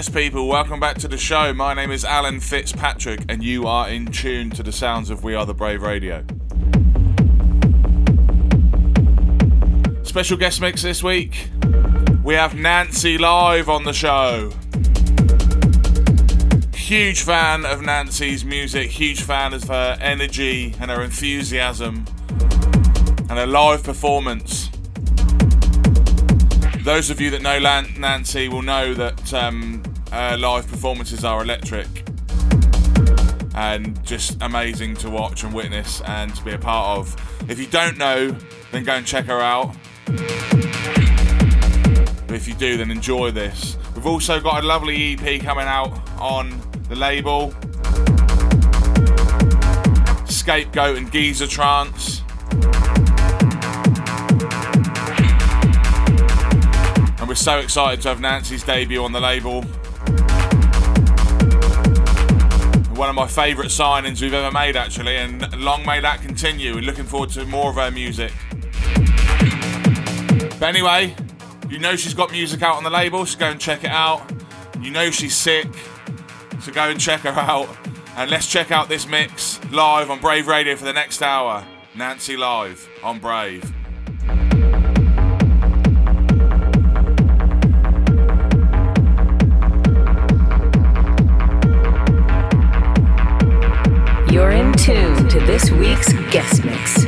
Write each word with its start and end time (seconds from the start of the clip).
Yes, 0.00 0.08
people, 0.08 0.48
welcome 0.48 0.80
back 0.80 0.96
to 1.00 1.08
the 1.08 1.18
show. 1.18 1.52
My 1.52 1.74
name 1.74 1.90
is 1.90 2.06
Alan 2.06 2.40
Fitzpatrick, 2.40 3.20
and 3.28 3.44
you 3.44 3.66
are 3.66 3.86
in 3.86 4.06
tune 4.06 4.48
to 4.52 4.62
the 4.62 4.72
sounds 4.72 5.10
of 5.10 5.22
We 5.22 5.34
Are 5.34 5.44
the 5.44 5.52
Brave 5.52 5.82
Radio. 5.82 6.24
Special 10.02 10.38
guest 10.38 10.58
mix 10.62 10.80
this 10.80 11.02
week. 11.02 11.50
We 12.24 12.32
have 12.32 12.54
Nancy 12.54 13.18
live 13.18 13.68
on 13.68 13.84
the 13.84 13.92
show. 13.92 14.54
Huge 16.74 17.20
fan 17.20 17.66
of 17.66 17.82
Nancy's 17.82 18.42
music, 18.42 18.88
huge 18.92 19.20
fan 19.20 19.52
of 19.52 19.64
her 19.64 19.98
energy 20.00 20.74
and 20.80 20.90
her 20.90 21.02
enthusiasm 21.02 22.06
and 23.28 23.32
her 23.32 23.46
live 23.46 23.84
performance. 23.84 24.70
Those 26.84 27.10
of 27.10 27.20
you 27.20 27.28
that 27.32 27.42
know 27.42 27.58
Nancy 27.58 28.48
will 28.48 28.62
know 28.62 28.94
that 28.94 29.34
um, 29.34 29.79
her 30.12 30.36
live 30.36 30.66
performances 30.66 31.24
are 31.24 31.42
electric 31.42 31.86
and 33.54 34.02
just 34.04 34.36
amazing 34.40 34.94
to 34.96 35.10
watch 35.10 35.44
and 35.44 35.52
witness 35.52 36.00
and 36.02 36.34
to 36.34 36.44
be 36.44 36.52
a 36.52 36.58
part 36.58 36.98
of. 36.98 37.44
If 37.48 37.58
you 37.58 37.66
don't 37.66 37.98
know, 37.98 38.36
then 38.72 38.84
go 38.84 38.94
and 38.94 39.06
check 39.06 39.26
her 39.26 39.40
out. 39.40 39.74
But 42.26 42.36
if 42.36 42.48
you 42.48 42.54
do, 42.54 42.76
then 42.76 42.90
enjoy 42.90 43.30
this. 43.30 43.76
We've 43.94 44.06
also 44.06 44.40
got 44.40 44.62
a 44.62 44.66
lovely 44.66 45.14
EP 45.14 45.42
coming 45.42 45.66
out 45.66 45.92
on 46.18 46.60
the 46.88 46.96
label 46.96 47.54
Scapegoat 50.26 50.96
and 50.96 51.12
Geezer 51.12 51.46
Trance. 51.46 52.22
And 57.18 57.28
we're 57.28 57.34
so 57.34 57.58
excited 57.58 58.00
to 58.02 58.08
have 58.08 58.20
Nancy's 58.20 58.64
debut 58.64 59.04
on 59.04 59.12
the 59.12 59.20
label. 59.20 59.64
One 63.00 63.08
of 63.08 63.14
my 63.14 63.26
favourite 63.26 63.70
signings 63.70 64.20
we've 64.20 64.34
ever 64.34 64.52
made, 64.52 64.76
actually, 64.76 65.16
and 65.16 65.58
long 65.58 65.86
may 65.86 66.00
that 66.00 66.20
continue. 66.20 66.74
We're 66.74 66.82
looking 66.82 67.06
forward 67.06 67.30
to 67.30 67.46
more 67.46 67.70
of 67.70 67.76
her 67.76 67.90
music. 67.90 68.30
But 70.60 70.68
anyway, 70.68 71.16
you 71.70 71.78
know 71.78 71.96
she's 71.96 72.12
got 72.12 72.30
music 72.30 72.60
out 72.60 72.76
on 72.76 72.84
the 72.84 72.90
label, 72.90 73.24
so 73.24 73.38
go 73.38 73.46
and 73.46 73.58
check 73.58 73.84
it 73.84 73.90
out. 73.90 74.30
You 74.82 74.90
know 74.90 75.10
she's 75.10 75.34
sick, 75.34 75.66
so 76.60 76.72
go 76.72 76.90
and 76.90 77.00
check 77.00 77.20
her 77.22 77.30
out. 77.30 77.74
And 78.16 78.30
let's 78.30 78.46
check 78.46 78.70
out 78.70 78.90
this 78.90 79.08
mix 79.08 79.58
live 79.72 80.10
on 80.10 80.20
Brave 80.20 80.46
Radio 80.46 80.76
for 80.76 80.84
the 80.84 80.92
next 80.92 81.22
hour. 81.22 81.64
Nancy 81.96 82.36
live 82.36 82.86
on 83.02 83.18
Brave. 83.18 83.72
To 95.30 95.40
this 95.46 95.70
week's 95.70 96.12
guest 96.32 96.64
mix. 96.64 97.04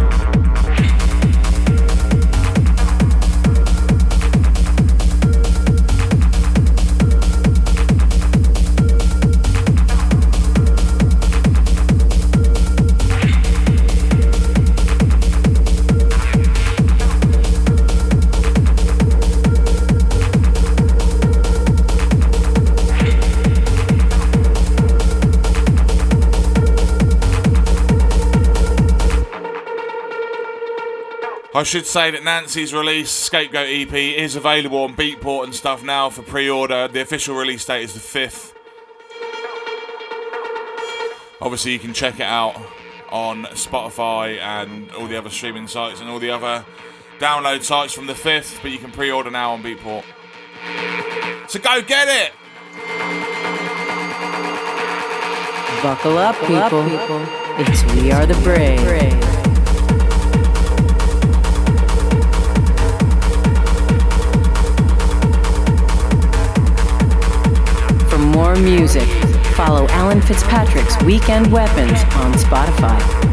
I 31.61 31.63
should 31.63 31.85
say 31.85 32.09
that 32.09 32.23
Nancy's 32.23 32.73
release, 32.73 33.11
Scapegoat 33.11 33.67
EP, 33.67 33.93
is 33.93 34.35
available 34.35 34.79
on 34.79 34.95
Beatport 34.95 35.43
and 35.43 35.53
stuff 35.53 35.83
now 35.83 36.09
for 36.09 36.23
pre 36.23 36.49
order. 36.49 36.87
The 36.87 37.01
official 37.01 37.35
release 37.35 37.63
date 37.63 37.83
is 37.83 37.93
the 37.93 37.99
5th. 37.99 38.55
Obviously, 41.39 41.73
you 41.73 41.77
can 41.77 41.93
check 41.93 42.15
it 42.15 42.23
out 42.23 42.59
on 43.11 43.43
Spotify 43.53 44.39
and 44.39 44.89
all 44.93 45.05
the 45.05 45.15
other 45.15 45.29
streaming 45.29 45.67
sites 45.67 46.01
and 46.01 46.09
all 46.09 46.17
the 46.17 46.31
other 46.31 46.65
download 47.19 47.61
sites 47.61 47.93
from 47.93 48.07
the 48.07 48.13
5th, 48.13 48.59
but 48.63 48.71
you 48.71 48.79
can 48.79 48.91
pre 48.91 49.11
order 49.11 49.29
now 49.29 49.51
on 49.51 49.61
Beatport. 49.61 50.03
So 51.47 51.59
go 51.59 51.79
get 51.83 52.07
it! 52.07 52.31
Buckle 55.83 56.17
up, 56.17 56.35
people. 56.39 56.83
It's 57.59 57.83
We 57.93 58.11
Are 58.11 58.25
the 58.25 58.33
Brave. 58.41 58.81
more 58.81 59.30
music, 68.61 69.07
follow 69.55 69.87
Alan 69.89 70.21
Fitzpatrick's 70.21 71.01
Weekend 71.03 71.51
Weapons 71.51 72.03
on 72.15 72.33
Spotify. 72.33 73.30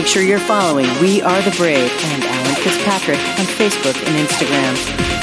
Make 0.00 0.08
sure 0.08 0.22
you're 0.22 0.38
following 0.38 0.86
We 1.02 1.20
Are 1.20 1.42
the 1.42 1.54
Brave 1.58 1.92
and 2.04 2.24
Alan 2.24 2.54
Fitzpatrick 2.54 3.18
on 3.18 3.44
Facebook 3.44 4.02
and 4.08 4.26
Instagram. 4.26 5.19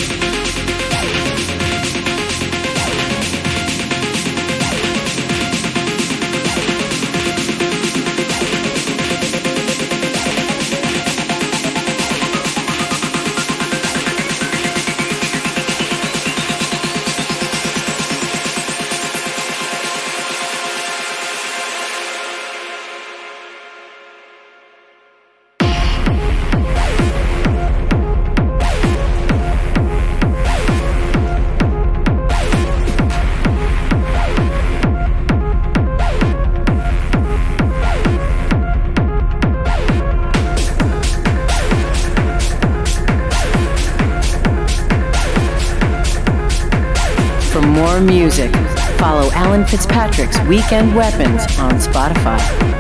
Fitzpatrick's 49.78 50.40
Weekend 50.48 50.96
Weapons 50.96 51.44
on 51.60 51.74
Spotify. 51.74 52.77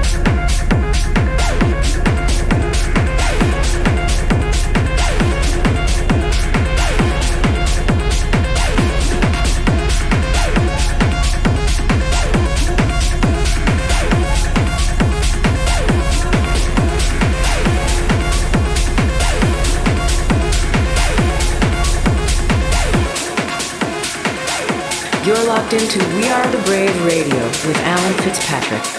Fitzpatrick. 28.13 28.96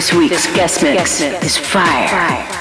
This 0.00 0.14
week's 0.14 0.46
guest 0.54 0.82
mix 0.82 1.20
is 1.20 1.58
fire. 1.58 2.59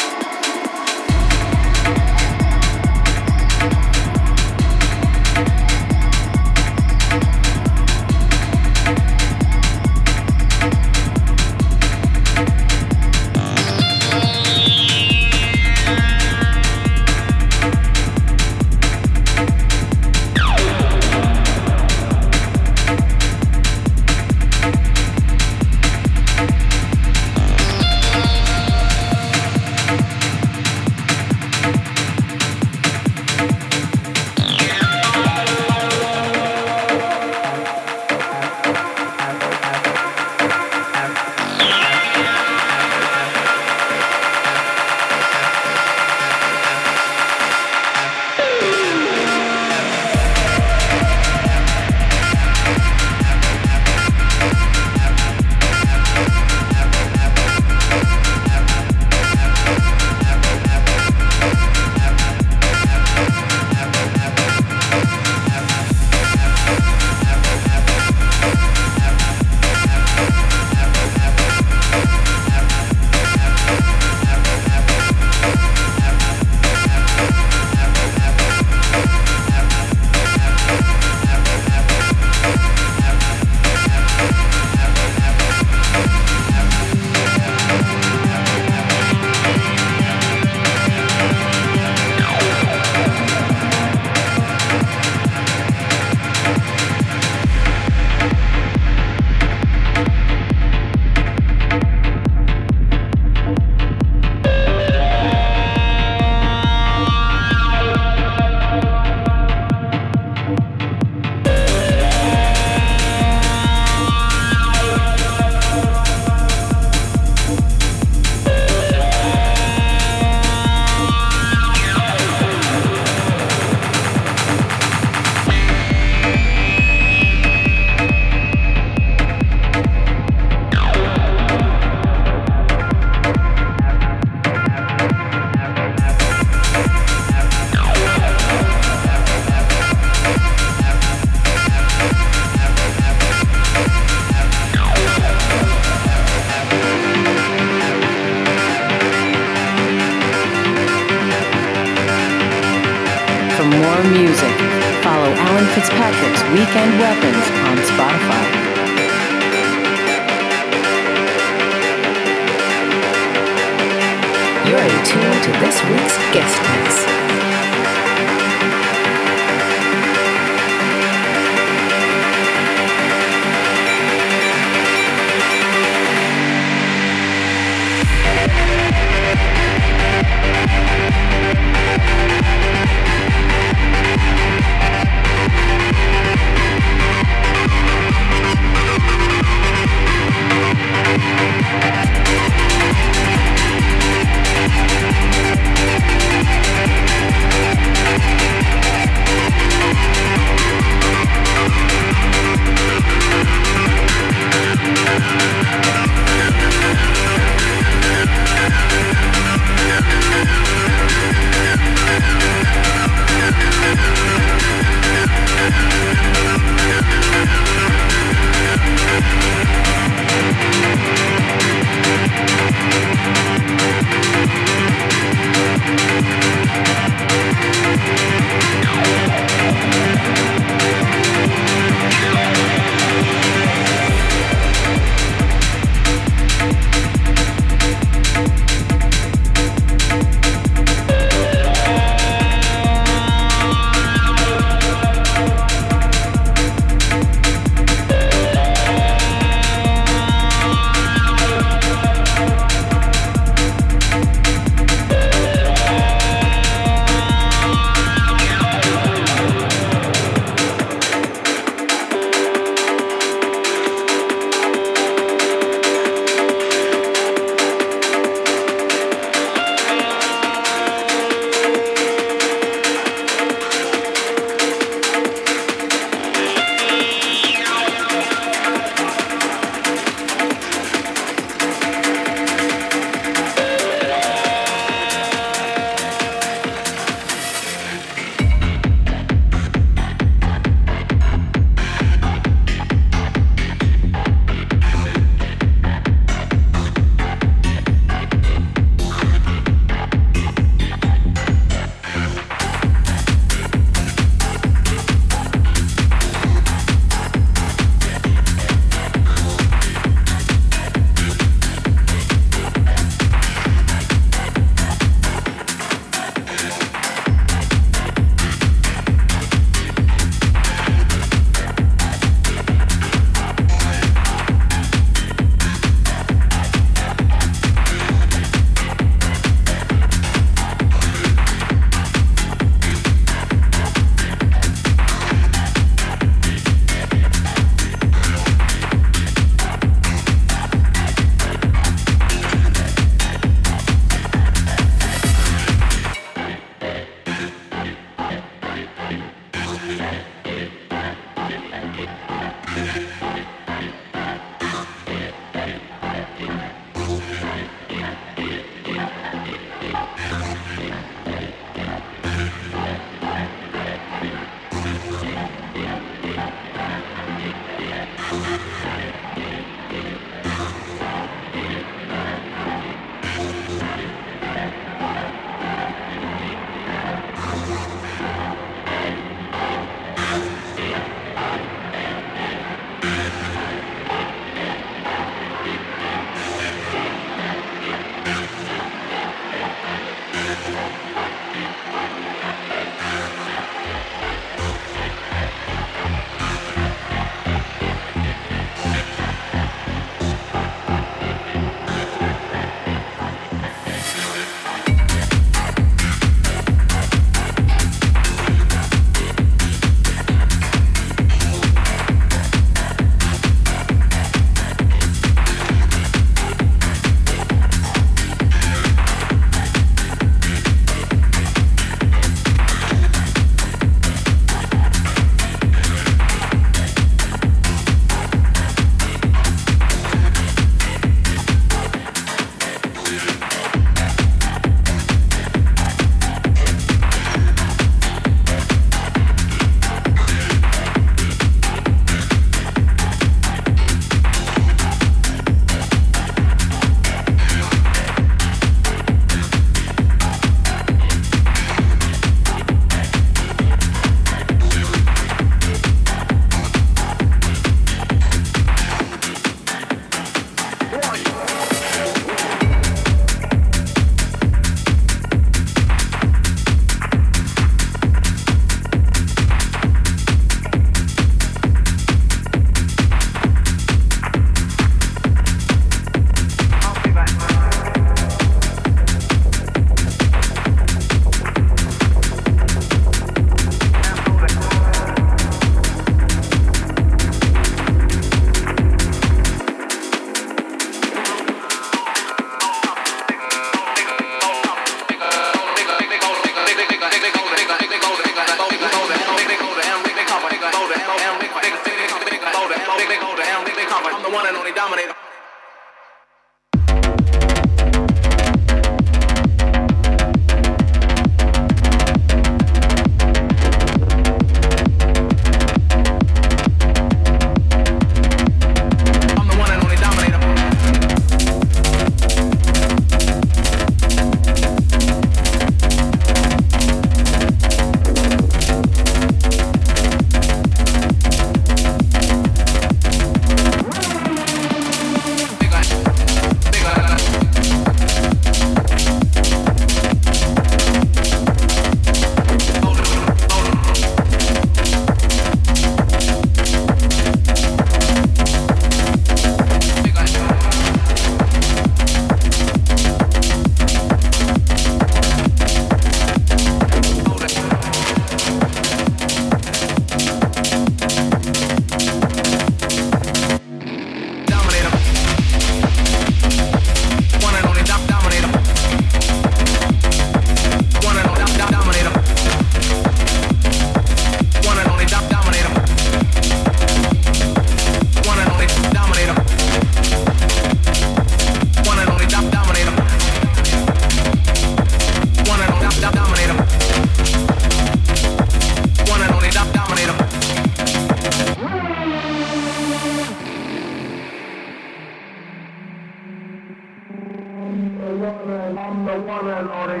your 598.32 598.72
number 598.72 599.20
one 599.20 599.46
and 599.46 599.68
only 599.68 600.00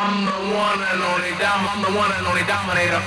I'm 0.00 0.24
the 0.24 0.32
one 0.56 0.80
and 0.80 1.02
only 1.02 1.32
dom, 1.38 1.68
I'm 1.68 1.82
the 1.82 1.90
one 1.98 2.12
and 2.12 2.26
only 2.26 2.42
dominator. 2.44 3.02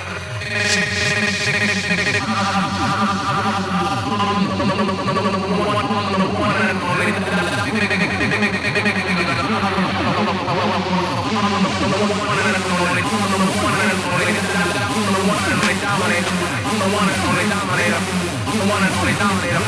I'm 16.66 16.78
the 16.80 16.88
one 16.94 17.10
and 17.10 17.22
only 17.26 17.46
dominator. 17.50 18.33
I'm 18.54 18.60
the 18.60 18.66
one 18.70 18.84
and 18.84 18.94
only 18.94 19.14
dominator. 19.18 19.66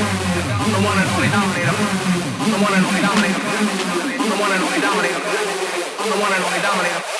I'm 0.62 0.72
the 0.72 0.78
one 0.86 0.98
and 1.02 1.10
only 1.10 1.30
dominator. 1.34 1.74
I'm 1.74 2.52
the 2.54 2.60
one 2.62 2.74
and 2.78 2.86
only 2.86 3.02
dominator. 3.02 3.42
I'm 4.22 4.30
the 4.30 4.38
one 4.38 4.52
and 4.54 4.62
only 4.62 4.80
dominator. 4.80 5.22
I'm 5.98 6.10
the 6.12 6.22
one 6.22 6.32
and 6.32 6.44
only 6.46 6.62
dominator. 6.62 7.15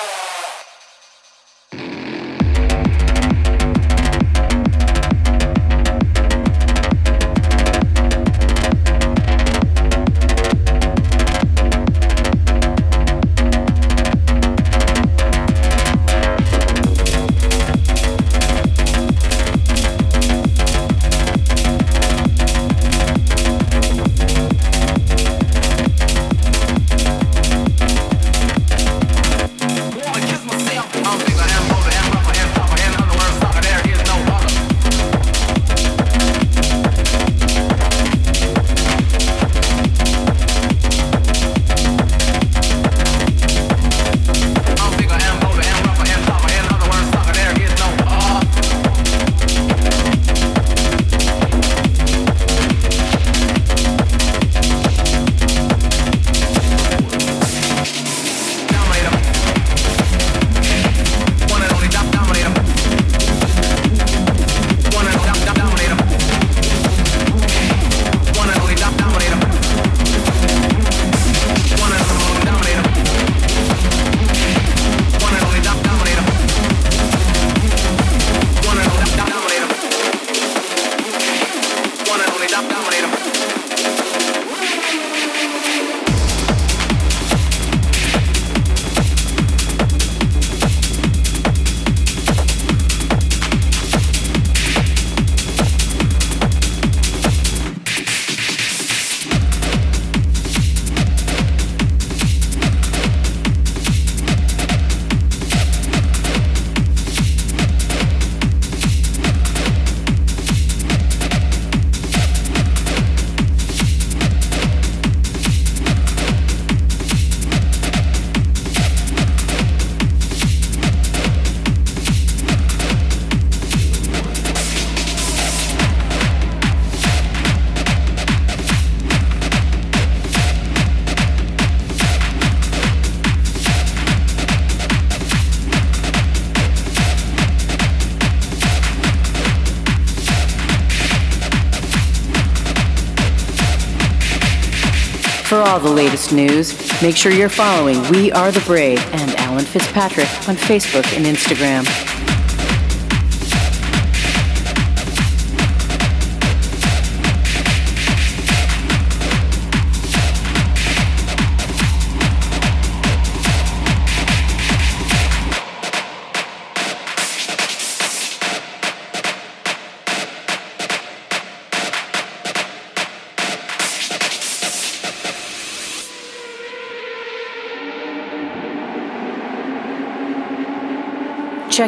News, 146.32 146.76
make 147.02 147.16
sure 147.16 147.32
you're 147.32 147.48
following 147.48 148.02
We 148.10 148.32
Are 148.32 148.50
the 148.50 148.60
Brave 148.60 148.98
and 149.12 149.34
Alan 149.36 149.64
Fitzpatrick 149.64 150.28
on 150.48 150.56
Facebook 150.56 151.06
and 151.16 151.26
Instagram. 151.26 152.15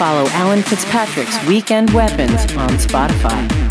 Follow 0.01 0.26
Alan 0.30 0.62
Fitzpatrick's 0.62 1.36
Weekend 1.46 1.90
Weapons 1.90 2.40
on 2.57 2.70
Spotify. 2.78 3.70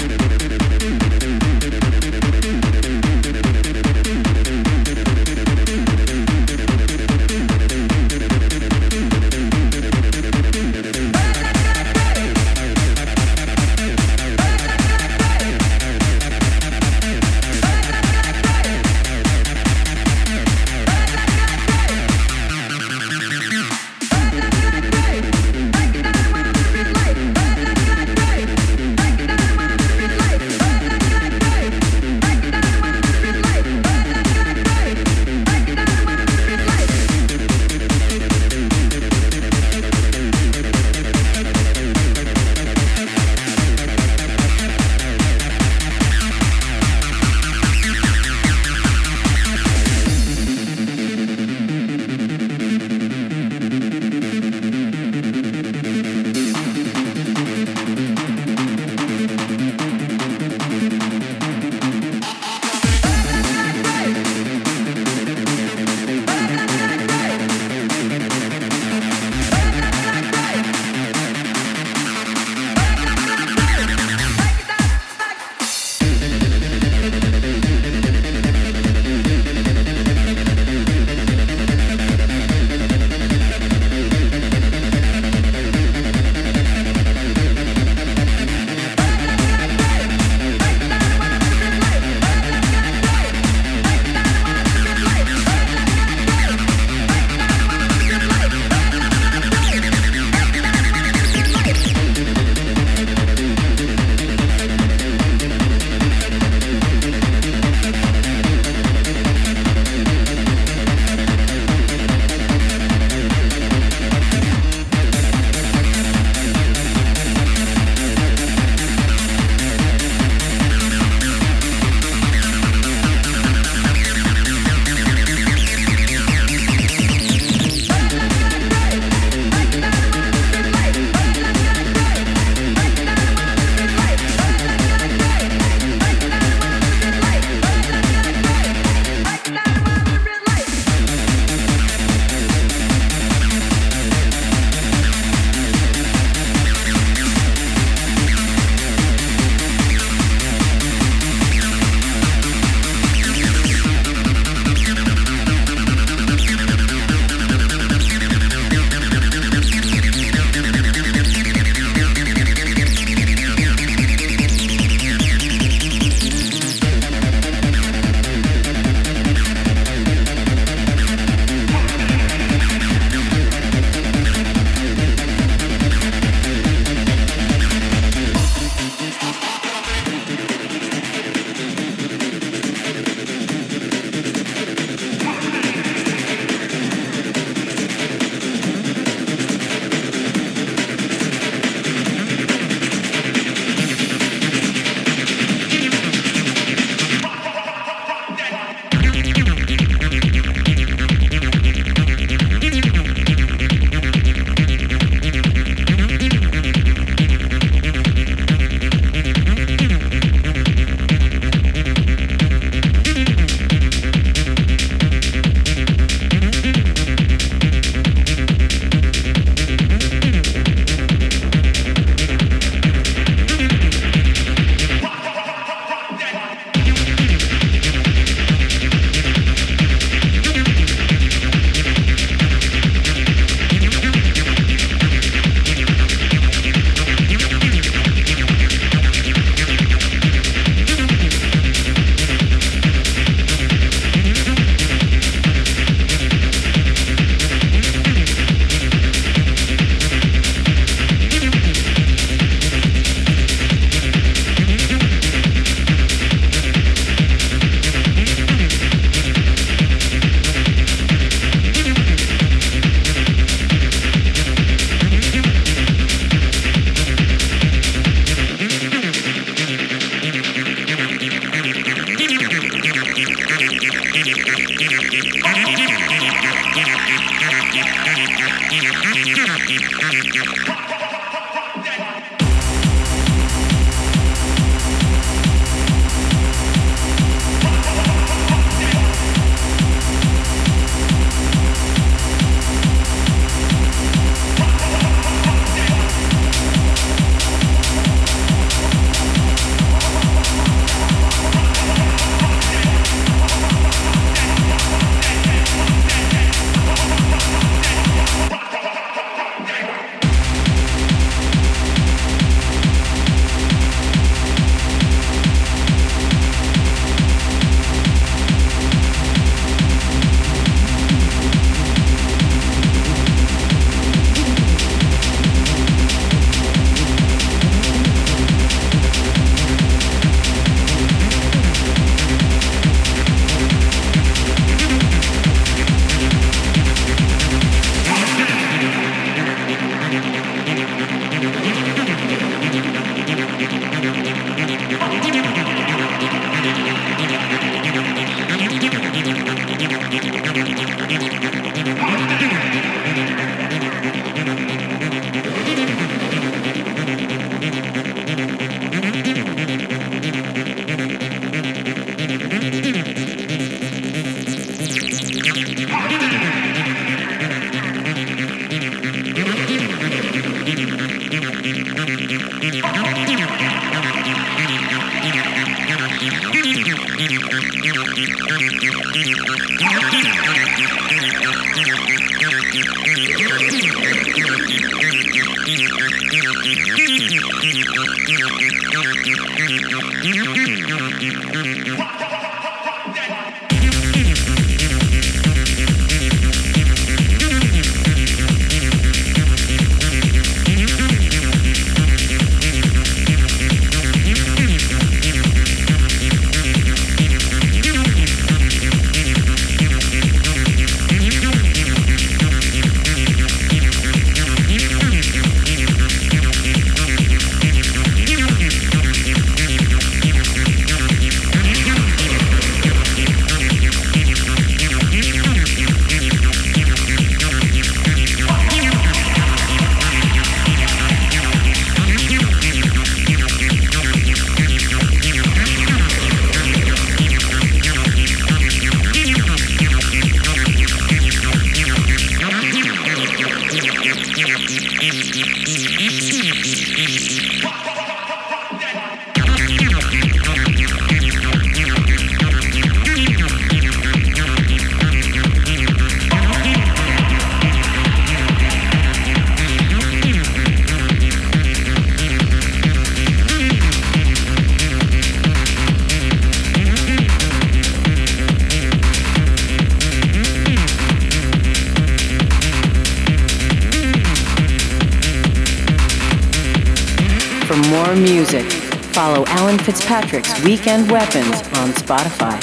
Alan 479.70 479.86
Fitzpatrick's 479.86 480.64
Weekend 480.64 481.12
Weapons 481.12 481.62
on 481.78 481.92
Spotify. 481.94 482.58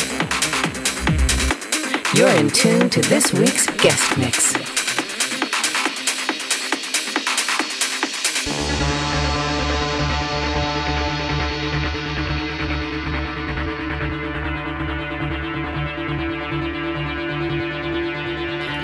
You're 2.18 2.30
in 2.30 2.50
tune 2.50 2.90
to 2.90 3.00
this 3.02 3.32
week's 3.32 3.64
guest 3.76 4.18
mix. 4.18 4.56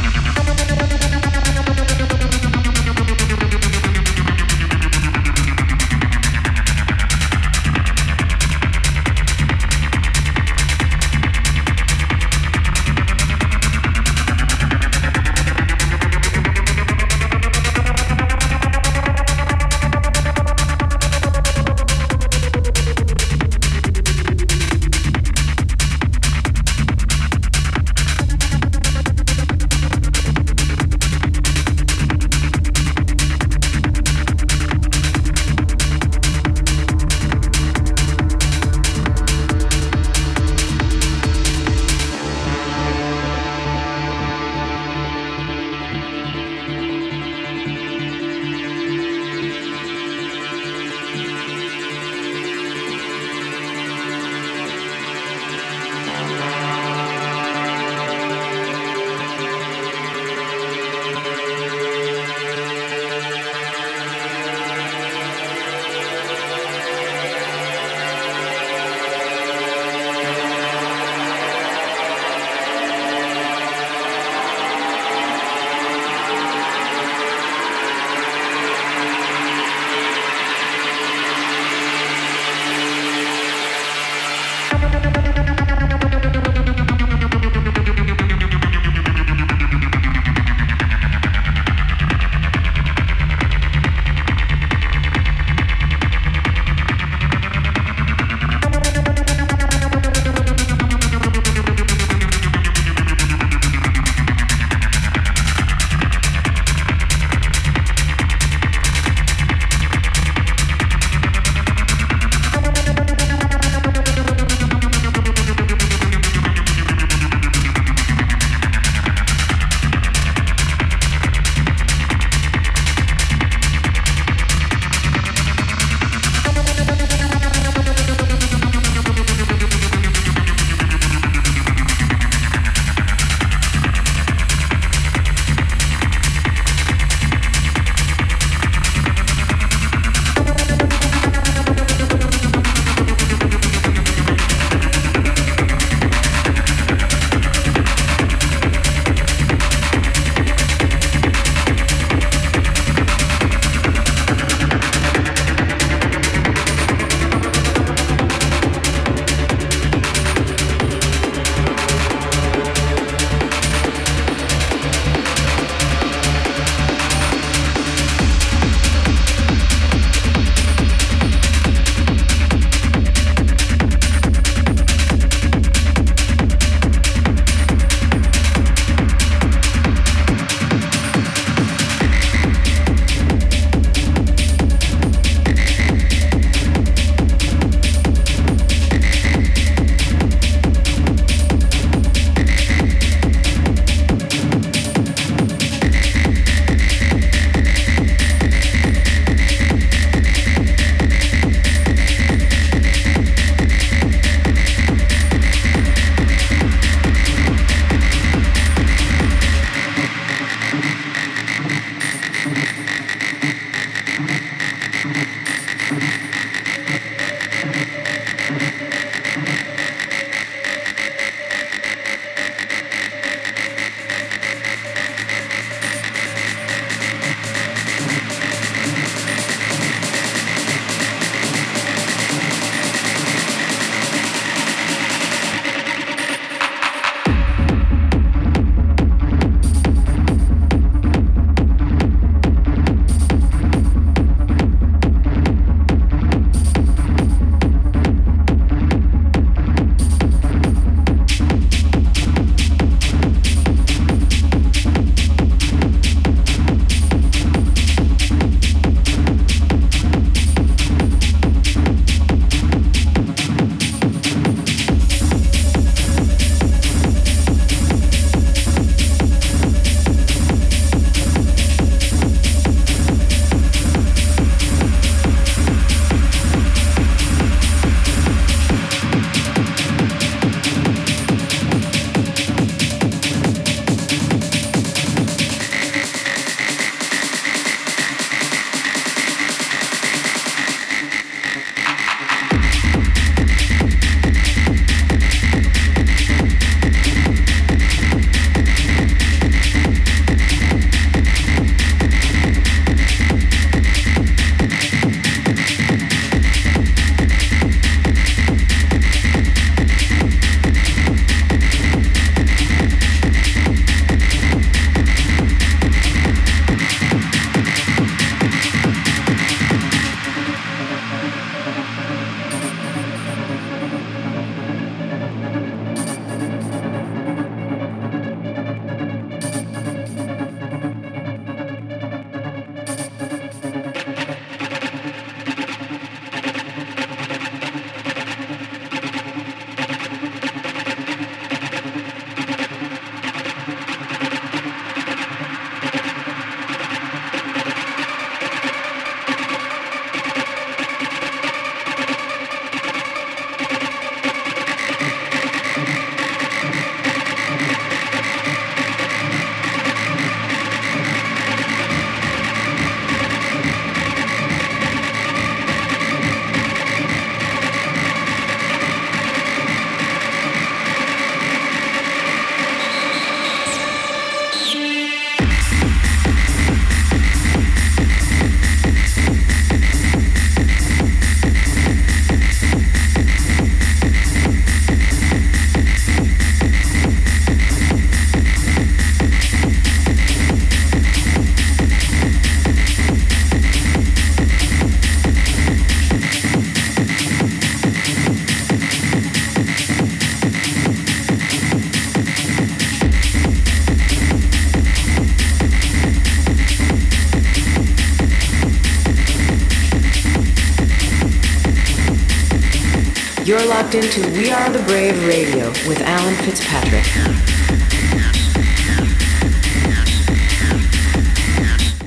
locked 413.93 414.17
into 414.17 414.31
We 414.33 414.51
Are 414.51 414.71
the 414.71 414.83
Brave 414.85 415.27
Radio 415.27 415.69
with 415.87 416.01
Alan 416.01 416.35
Fitzpatrick. 416.37 417.05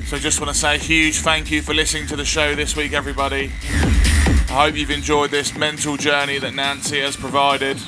So, 0.06 0.18
just 0.18 0.40
want 0.40 0.52
to 0.52 0.58
say 0.58 0.76
a 0.76 0.78
huge 0.78 1.18
thank 1.18 1.50
you 1.50 1.62
for 1.62 1.74
listening 1.74 2.06
to 2.08 2.16
the 2.16 2.24
show 2.24 2.54
this 2.54 2.76
week, 2.76 2.92
everybody. 2.92 3.52
I 4.48 4.66
hope 4.66 4.76
you've 4.76 4.90
enjoyed 4.90 5.30
this 5.30 5.56
mental 5.56 5.96
journey 5.96 6.38
that 6.38 6.54
Nancy 6.54 7.00
has 7.00 7.16
provided. 7.16 7.78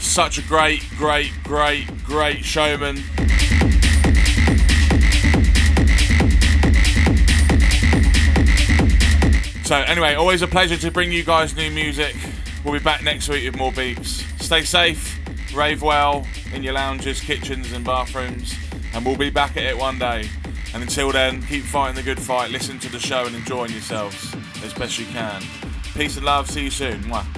Such 0.00 0.38
a 0.38 0.42
great, 0.42 0.88
great, 0.96 1.32
great, 1.44 2.04
great 2.04 2.44
showman. 2.44 3.02
So, 9.68 9.76
anyway, 9.76 10.14
always 10.14 10.40
a 10.40 10.46
pleasure 10.46 10.78
to 10.78 10.90
bring 10.90 11.12
you 11.12 11.22
guys 11.22 11.54
new 11.54 11.70
music. 11.70 12.16
We'll 12.64 12.72
be 12.72 12.82
back 12.82 13.04
next 13.04 13.28
week 13.28 13.44
with 13.44 13.58
more 13.58 13.70
beats. 13.70 14.24
Stay 14.42 14.62
safe, 14.62 15.20
rave 15.54 15.82
well 15.82 16.26
in 16.54 16.62
your 16.62 16.72
lounges, 16.72 17.20
kitchens, 17.20 17.70
and 17.72 17.84
bathrooms, 17.84 18.54
and 18.94 19.04
we'll 19.04 19.18
be 19.18 19.28
back 19.28 19.58
at 19.58 19.64
it 19.64 19.76
one 19.76 19.98
day. 19.98 20.30
And 20.72 20.82
until 20.82 21.12
then, 21.12 21.42
keep 21.42 21.64
fighting 21.64 21.96
the 21.96 22.02
good 22.02 22.18
fight, 22.18 22.50
listen 22.50 22.78
to 22.78 22.90
the 22.90 22.98
show, 22.98 23.26
and 23.26 23.36
enjoying 23.36 23.72
yourselves 23.72 24.34
as 24.64 24.72
best 24.72 24.98
you 24.98 25.04
can. 25.04 25.42
Peace 25.94 26.16
and 26.16 26.24
love. 26.24 26.50
See 26.50 26.62
you 26.64 26.70
soon. 26.70 27.02
Mwah. 27.02 27.37